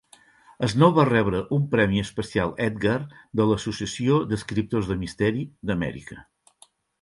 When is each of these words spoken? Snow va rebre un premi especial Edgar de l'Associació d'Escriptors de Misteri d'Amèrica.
Snow 0.71 0.93
va 0.99 1.03
rebre 1.09 1.41
un 1.57 1.67
premi 1.73 2.01
especial 2.05 2.53
Edgar 2.67 2.95
de 3.41 3.47
l'Associació 3.51 4.17
d'Escriptors 4.33 4.91
de 4.93 4.99
Misteri 5.05 5.45
d'Amèrica. 5.73 6.19